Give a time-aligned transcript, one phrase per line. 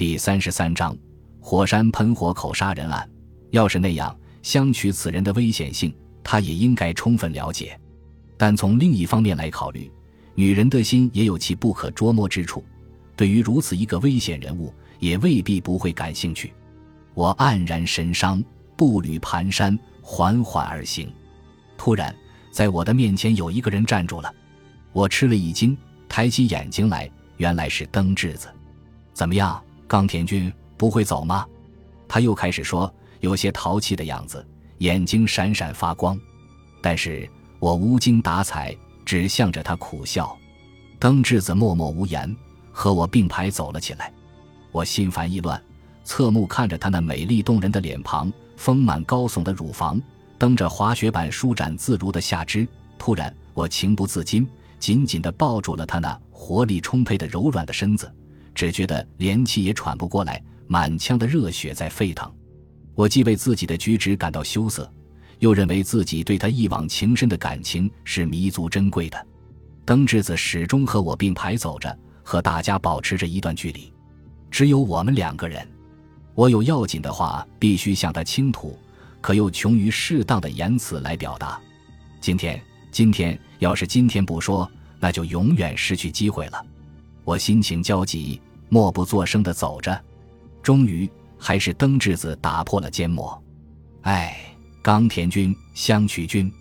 [0.00, 0.96] 第三十三章，
[1.42, 3.06] 火山喷火口杀人案。
[3.50, 7.78] 要是那样，相取此人的危险性，他也应该充分了解。
[8.38, 9.92] 但从另一方面来考虑，
[10.34, 12.64] 女人的心也有其不可捉摸之处，
[13.14, 16.50] 对于如此一个危险人物，也未必不会感兴趣。
[17.12, 18.42] 我黯然神伤，
[18.78, 21.12] 步履蹒跚，缓缓而行。
[21.76, 22.16] 突然，
[22.50, 24.34] 在我的面前有一个人站住了，
[24.94, 25.76] 我吃了一惊，
[26.08, 27.06] 抬起眼睛来，
[27.36, 28.48] 原来是登志子。
[29.12, 29.62] 怎么样？
[29.90, 31.44] 冈田君不会走吗？
[32.06, 34.46] 他又开始说，有些淘气的样子，
[34.78, 36.16] 眼睛闪闪发光。
[36.80, 38.72] 但是我无精打采，
[39.04, 40.38] 只向着他苦笑。
[41.00, 42.32] 登智子默默无言，
[42.70, 44.12] 和我并排走了起来。
[44.70, 45.60] 我心烦意乱，
[46.04, 50.00] 侧目看着他那美丽动人的脸庞，丰满高耸的乳房，
[50.38, 52.64] 蹬着滑雪板舒展自如的下肢。
[52.96, 54.48] 突然，我情不自禁，
[54.78, 58.08] 紧紧地抱住了他那活力充沛的柔软的身子。
[58.54, 62.30] 只觉得连气也喘不过来，满腔的热血在沸腾。
[62.94, 64.90] 我既为自己的举止感到羞涩，
[65.38, 69.26] 又认为自己对他一往情深的感情是弥足珍贵的。
[69.84, 73.92] 登志子始终和我并排走着，和大家保持着一段距离，
[74.50, 75.66] 只有我们两个人。
[76.34, 78.78] 我有要紧的话必须向他倾吐，
[79.20, 81.60] 可又穷于适当的言辞来表达。
[82.20, 82.60] 今天，
[82.92, 86.64] 今天要是今天不说，那就永远失去机会了。
[87.30, 89.96] 我心情焦急，默不作声地走着，
[90.64, 93.40] 终于还是登志子打破了缄默。
[94.02, 94.36] 哎，
[94.82, 96.52] 冈田君、香取君，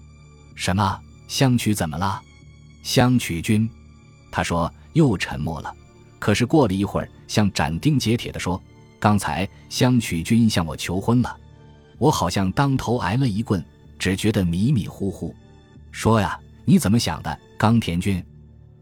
[0.53, 0.99] 什么？
[1.27, 2.21] 香取怎么了？
[2.83, 3.67] 香取君，
[4.29, 5.73] 他说又沉默了。
[6.19, 8.61] 可是过了一会儿，像斩钉截铁地说
[9.01, 11.35] ：“刚才香取君向我求婚了。”
[11.97, 13.65] 我好像当头挨了一棍，
[13.97, 15.33] 只觉得迷迷糊糊。
[15.89, 18.23] 说呀，你怎么想的，冈田君？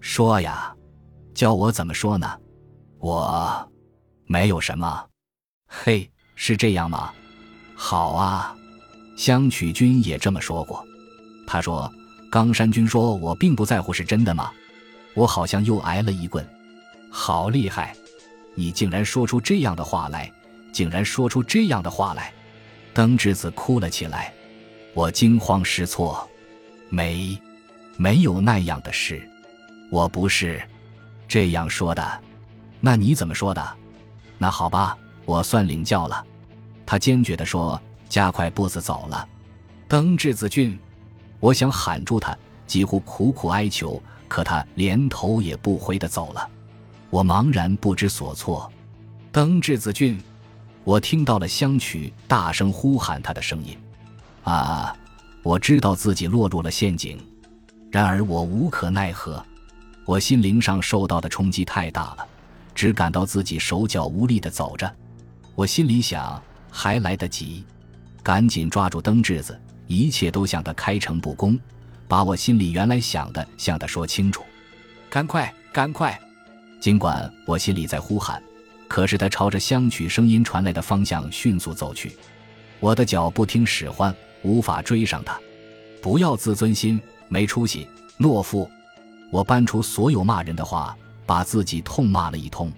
[0.02, 0.74] 说呀。
[1.38, 2.28] 教我怎么说呢？
[2.98, 3.72] 我，
[4.26, 5.06] 没有什么。
[5.68, 7.14] 嘿，是这样吗？
[7.76, 8.56] 好啊，
[9.16, 10.84] 香曲君也这么说过。
[11.46, 11.88] 他说
[12.32, 14.52] ：“冈山君说我并不在乎，是真的吗？”
[15.14, 16.44] 我好像又挨了一棍。
[17.12, 17.96] 好厉害！
[18.56, 20.34] 你竟然说出这样的话来！
[20.74, 22.34] 竟然说出这样的话来！
[22.96, 24.34] 登之子哭了起来。
[24.96, 26.28] 我惊慌失措。
[26.90, 27.40] 没，
[27.96, 29.22] 没有那样的事。
[29.92, 30.60] 我不是。
[31.28, 32.22] 这样说的，
[32.80, 33.76] 那你怎么说的？
[34.38, 36.24] 那好吧，我算领教了。
[36.86, 39.28] 他坚决地说，加快步子走了。
[39.88, 40.78] 登志子俊，
[41.40, 46.50] 我想喊住他，几乎苦苦哀求，可他连头也不回地走了。
[47.10, 48.72] 我茫然不知所措。
[49.32, 50.22] 登志子俊，
[50.84, 53.78] 我听到了香曲大声呼喊他的声音。
[54.44, 54.96] 啊，
[55.44, 57.20] 我知道自己落入了陷阱，
[57.92, 59.44] 然而我无可奈何。
[60.08, 62.26] 我心灵上受到的冲击太大了，
[62.74, 64.90] 只感到自己手脚无力地走着。
[65.54, 66.42] 我心里想，
[66.72, 67.66] 还来得及，
[68.24, 71.60] 赶紧抓住灯质子，一切都向他开诚布公，
[72.08, 74.44] 把我心里原来想的向他说清楚。
[75.10, 76.18] 赶快，赶快！
[76.80, 78.42] 尽管我心里在呼喊，
[78.88, 82.16] 可是他朝着香曲声音传来的方向迅速走去，
[82.80, 85.38] 我的脚不听使唤，无法追上他。
[86.02, 86.98] 不要自尊心，
[87.28, 87.86] 没出息，
[88.18, 88.72] 懦夫！
[89.30, 90.96] 我搬出所有骂人的话，
[91.26, 92.72] 把自己痛骂了一通。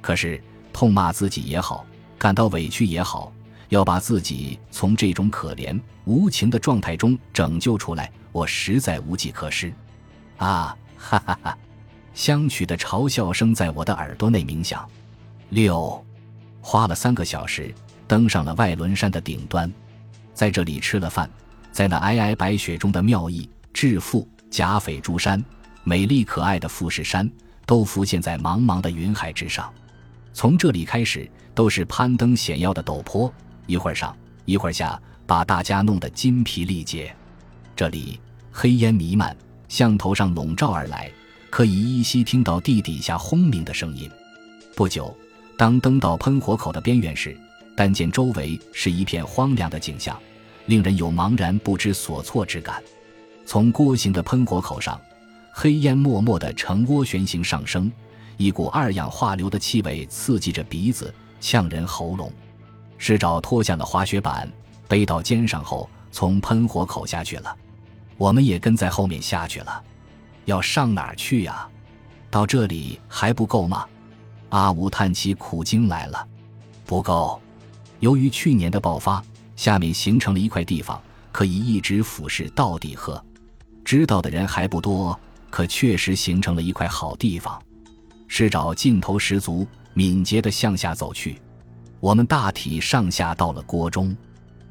[0.00, 1.86] 可是痛骂自己也好，
[2.18, 3.32] 感到委屈也好，
[3.68, 9.72] 要把自己从这种可怜无情的状态中拯救出来，我实在无计可施。
[10.36, 11.58] 啊，哈哈哈！
[12.12, 14.86] 相曲的嘲笑声在我的耳朵内鸣响。
[15.50, 16.04] 六，
[16.60, 17.72] 花了三个小时，
[18.08, 19.72] 登上了外轮山的顶端，
[20.32, 21.30] 在这里吃了饭，
[21.70, 25.42] 在那皑皑白雪中的妙义、致富、甲斐诸山。
[25.86, 27.30] 美丽可爱的富士山
[27.66, 29.70] 都浮现在茫茫的云海之上，
[30.32, 33.32] 从这里开始都是攀登险要的陡坡，
[33.66, 37.14] 一会儿上，一会儿下，把大家弄得筋疲力竭。
[37.76, 38.18] 这里
[38.50, 39.36] 黑烟弥漫，
[39.68, 41.10] 向头上笼罩而来，
[41.50, 44.10] 可以依稀听到地底下轰鸣的声音。
[44.74, 45.14] 不久，
[45.58, 47.38] 当登到喷火口的边缘时，
[47.76, 50.18] 但见周围是一片荒凉的景象，
[50.64, 52.82] 令人有茫然不知所措之感。
[53.44, 54.98] 从锅形的喷火口上。
[55.56, 57.90] 黑烟默默的呈涡旋形上升，
[58.36, 62.30] 一股二氧化硫的气味刺激着鼻子，呛人喉咙。
[62.98, 64.50] 师长脱下了滑雪板，
[64.88, 67.56] 背到肩上后，从喷火口下去了。
[68.18, 69.80] 我们也跟在后面下去了。
[70.44, 71.68] 要上哪儿去呀？
[72.30, 73.86] 到这里还不够吗？
[74.48, 76.26] 阿武叹起苦经来了。
[76.84, 77.40] 不够。
[78.00, 79.22] 由于去年的爆发，
[79.54, 81.00] 下面形成了一块地方，
[81.30, 83.24] 可以一直俯视到底河。
[83.84, 85.18] 知道的人还不多。
[85.54, 87.62] 可确实形成了一块好地方，
[88.26, 91.40] 是找劲头十足，敏捷地向下走去。
[92.00, 94.16] 我们大体上下到了锅中，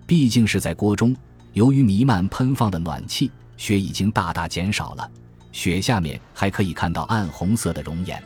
[0.05, 1.15] 毕竟是在锅中，
[1.53, 5.09] 由于弥漫喷放的暖气，雪已经大大减少了。
[5.53, 8.21] 雪下面还可以看到暗红色的熔岩。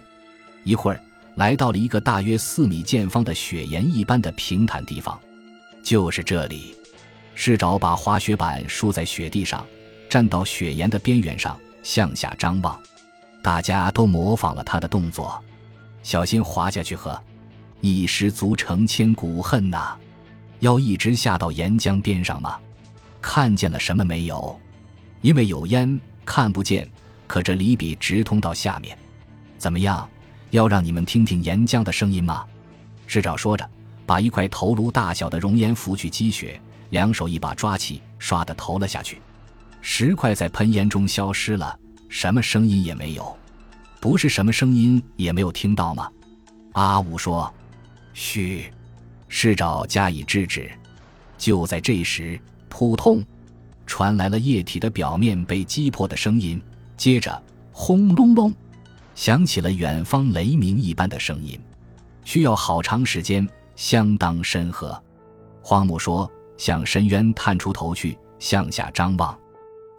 [0.64, 1.00] 一会儿，
[1.36, 5.16] 来到了一个大约四米见方的雪岩一般的平坦地方，
[5.84, 6.76] 就是这里。
[7.36, 9.64] 市长把滑雪板竖在雪地上，
[10.10, 11.56] 站到雪岩的边缘上，
[11.88, 12.78] 向下张望。
[13.42, 15.42] 大家都模仿了他的动作，
[16.04, 16.98] 小心滑下去！
[16.98, 17.18] 呵，
[17.80, 19.96] 一失足成千古恨呐！
[20.60, 22.60] 要一直下到岩浆边上吗？
[23.22, 24.60] 看见了什么没有？
[25.22, 26.86] 因为有烟，看不见。
[27.26, 28.98] 可这离比直通到下面，
[29.58, 30.10] 怎么样？
[30.52, 32.46] 要让你们听听岩浆的声音吗？
[33.06, 33.70] 市长说着，
[34.06, 39.22] 把一块头颅大小的熔岩拂去积雪，两手一把抓起，唰的投了下去。
[39.90, 41.80] 石块在喷烟中消失了，
[42.10, 43.36] 什么声音也没有。
[44.02, 46.12] 不是什么声音也没有听到吗？
[46.74, 47.52] 阿武说
[48.14, 48.70] ：“嘘。”
[49.30, 50.70] 市长加以制止。
[51.38, 52.38] 就在这时，
[52.68, 53.24] 扑通，
[53.86, 56.62] 传来了液体的表面被击破的声音。
[56.98, 57.42] 接着，
[57.72, 58.54] 轰隆隆，
[59.16, 61.58] 响起了远方雷鸣一般的声音，
[62.26, 63.48] 需要好长时间，
[63.78, 65.02] 相当深刻。
[65.62, 66.30] 荒木说
[66.60, 69.36] ：“向深渊探出头去，向下张望，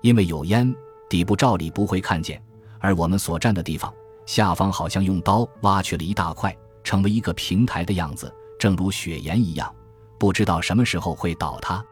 [0.00, 0.74] 因为有烟，
[1.08, 2.42] 底部照理不会看见。
[2.78, 3.92] 而我们所站的地方，
[4.26, 9.74] 下方好像用刀挖去了一大块，成为一个平台的样子，正如雪岩一样，
[10.18, 11.84] 不知道什么时候会倒塌。”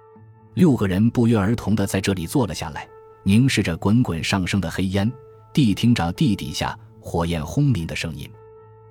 [0.54, 2.88] 六个人不约而同地在这里坐了下来。
[3.24, 5.12] 凝视着滚滚上升的黑烟，
[5.52, 8.30] 谛听着地底下火焰轰鸣的声音。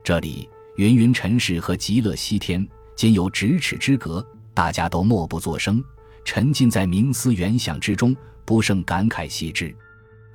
[0.03, 4.21] 这里云云尘世和极乐西天仅有咫尺之隔，
[4.53, 5.81] 大家都默不作声，
[6.25, 8.13] 沉浸在冥思远想之中，
[8.43, 9.73] 不胜感慨系之。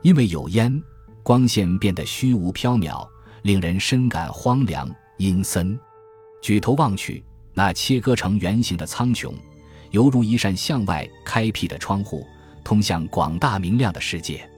[0.00, 0.82] 因为有烟，
[1.22, 3.06] 光线变得虚无缥缈，
[3.42, 5.78] 令人深感荒凉阴森。
[6.40, 7.22] 举头望去，
[7.52, 9.34] 那切割成圆形的苍穹，
[9.90, 12.24] 犹如一扇向外开辟的窗户。
[12.62, 14.48] 通向广大明亮的世界，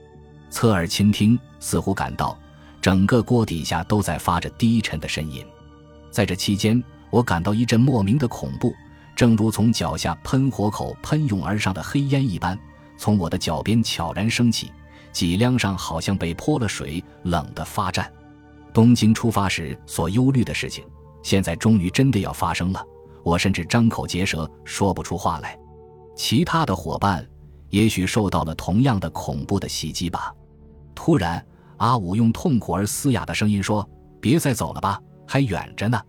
[0.49, 2.37] 侧耳倾听，似乎感到
[2.81, 5.43] 整个锅底下都在发着低沉的呻吟。
[6.11, 8.73] 在这期间，我感到一阵莫名的恐怖，
[9.15, 12.57] 正如从脚下喷火口喷涌而上的黑烟一般，
[12.97, 14.71] 从我的脚边悄然升起，
[15.11, 18.11] 脊梁上好像被泼了水，冷得发颤。
[18.73, 20.83] 东京出发时所忧虑的事情，
[21.21, 22.83] 现在终于真的要发生了，
[23.23, 25.57] 我甚至张口结舌，说不出话来。
[26.15, 27.27] 其他的伙伴。
[27.69, 30.31] 也许受到了同样的恐怖的袭击吧。
[30.93, 31.43] 突然，
[31.77, 33.83] 阿武用痛苦而嘶哑的声音说
[34.21, 35.99] ：“别再走了吧，还远着呢。”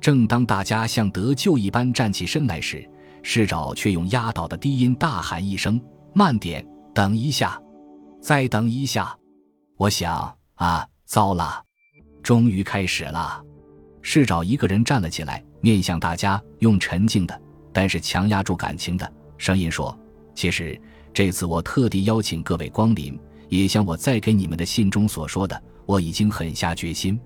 [0.00, 2.88] 正当大家像得救一般站起身来时，
[3.22, 5.80] 市长却用压倒的低音大喊一声
[6.14, 7.60] ：“慢点，等一下，
[8.20, 9.16] 再等一下！”
[9.76, 11.62] 我想啊，糟了，
[12.22, 13.42] 终于开始了。
[14.02, 17.40] 市长一个人站了起来，面向大家，用沉静的，
[17.72, 19.96] 但是强压住感情的声音说
[20.34, 20.80] ：“其实。”
[21.10, 23.18] 这次我特地邀请各位光临，
[23.48, 27.18] 也像我在给你们的信中所说的，我已经狠下决心，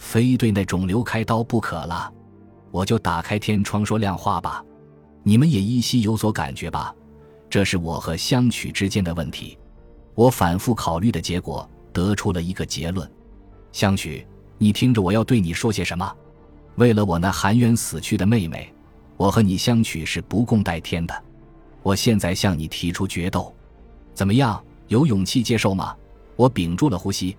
[0.00, 2.10] 非对那肿瘤开刀不可了。
[2.70, 4.64] 我就打开天窗说亮话吧，
[5.22, 6.92] 你们也依稀有所感觉吧。
[7.50, 9.58] 这是我和相曲之间的问题。
[10.14, 13.08] 我反复考虑的结果，得出了一个结论：
[13.72, 14.26] 相曲，
[14.56, 16.10] 你听着，我要对你说些什么。
[16.76, 18.72] 为了我那含冤死去的妹妹，
[19.18, 21.24] 我和你相曲是不共戴天的。
[21.82, 23.54] 我现在向你提出决斗，
[24.14, 24.62] 怎么样？
[24.88, 25.94] 有勇气接受吗？
[26.36, 27.36] 我屏住了呼吸，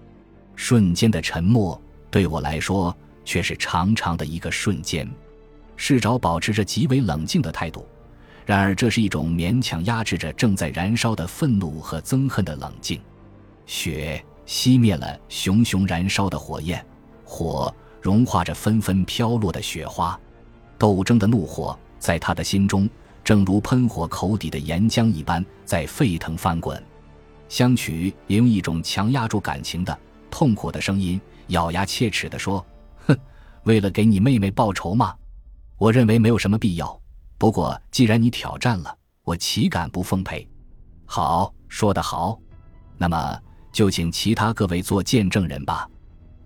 [0.56, 5.10] 瞬间的沉默对我来说却是长长的一个瞬间。
[5.77, 7.88] 市长保持着极为冷静的态度，
[8.46, 13.01] 然而这是一种勉强压制着正在燃烧的愤怒和憎恨的冷静。
[13.65, 16.86] 雪熄灭了熊熊燃烧的火焰，
[17.24, 20.20] 火融化着纷纷飘落的雪花，
[20.77, 22.88] 斗争的怒火在他的心中。
[23.24, 26.84] 正如喷火口底的岩浆一般，在沸腾翻滚。
[27.48, 29.98] 香曲也用一种强压住感情的
[30.30, 32.65] 痛苦的声音，咬牙切齿地说
[33.08, 33.17] ：“哼，
[33.63, 35.15] 为了给你妹妹报仇吗？
[35.77, 37.00] 我认为没有什么必要。
[37.38, 38.93] 不过既然你挑战了，
[39.24, 40.46] 我岂敢不奉陪？
[41.05, 42.38] 好，说得好。
[42.98, 43.39] 那么
[43.72, 45.88] 就请其他各位做见证人吧。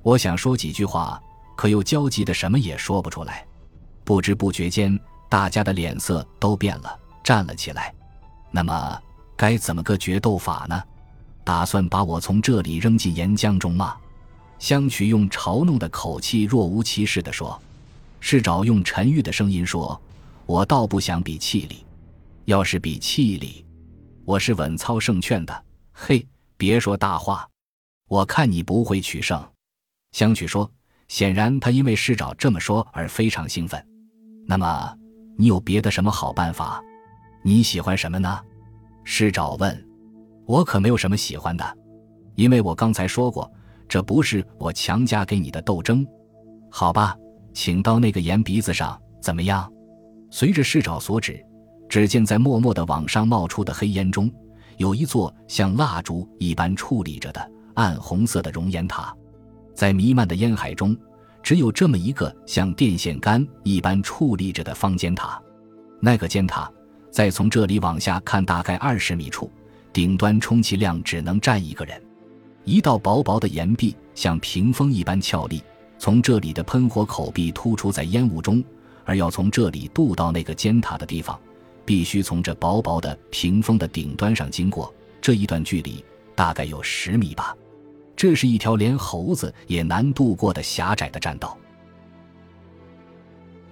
[0.03, 1.19] 我想说几句话，
[1.55, 3.45] 可又焦急的什么也说不出来。
[4.03, 7.93] 不知不觉间。”大家的脸色都变了，站了起来。
[8.51, 8.97] 那么
[9.35, 10.81] 该怎么个决斗法呢？
[11.43, 13.97] 打算把我从这里扔进岩浆中吗？
[14.65, 17.61] 香曲用嘲弄的口气，若无其事地说。
[18.19, 20.01] 市长用沉郁的声音说
[20.47, 21.85] ：“我倒不想比气力，
[22.45, 23.63] 要是比气力，
[24.25, 25.63] 我是稳操胜券的。
[25.91, 27.47] 嘿，别说大话，
[28.07, 29.39] 我看你不会取胜。”
[30.13, 30.67] 香曲说
[31.09, 33.87] ：“显然他因为市长这么说而非常兴奋。
[34.47, 34.97] 那么，
[35.37, 36.81] 你有别的什么好办法？
[37.43, 38.41] 你喜欢什么呢？
[39.03, 39.87] 市长问。
[40.47, 41.77] 我可没有什么喜欢的，
[42.33, 43.51] 因为我刚才说过，
[43.87, 46.05] 这不是我强加给你的斗争。
[46.69, 47.15] 好吧，
[47.53, 49.71] 请到那个盐鼻子上，怎么样？
[50.29, 51.43] 随着市长所指，
[51.87, 54.29] 只见在默默的往上冒出的黑烟中，
[54.77, 59.15] 有一座像蜡烛一般矗立着的暗红色的熔岩塔。
[59.73, 60.97] 在弥漫的烟海中，
[61.41, 65.41] 只有这么一个像电线杆一般矗立着的方尖塔。
[66.01, 66.69] 那个尖塔，
[67.11, 69.49] 在从这里往下看，大概二十米处。
[69.93, 72.01] 顶端充其量只能站一个人，
[72.65, 75.61] 一道薄薄的岩壁像屏风一般峭立，
[75.99, 78.63] 从这里的喷火口壁突出在烟雾中，
[79.03, 81.39] 而要从这里渡到那个尖塔的地方，
[81.85, 84.93] 必须从这薄薄的屏风的顶端上经过。
[85.21, 86.03] 这一段距离
[86.33, 87.55] 大概有十米吧，
[88.15, 91.55] 这是一条连猴子也难渡过的狭窄的栈道。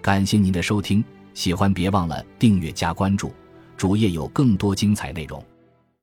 [0.03, 3.31] 感谢您的收听，喜欢别忘了订阅加关注，
[3.75, 5.43] 主页有更多精彩内容。